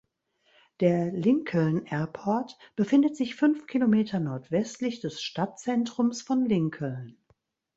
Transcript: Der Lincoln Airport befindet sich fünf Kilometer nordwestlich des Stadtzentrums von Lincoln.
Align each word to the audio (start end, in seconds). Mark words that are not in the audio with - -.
Der 0.79 1.11
Lincoln 1.11 1.85
Airport 1.85 2.57
befindet 2.75 3.15
sich 3.15 3.35
fünf 3.35 3.67
Kilometer 3.67 4.19
nordwestlich 4.19 4.99
des 4.99 5.21
Stadtzentrums 5.21 6.23
von 6.23 6.43
Lincoln. 6.43 7.19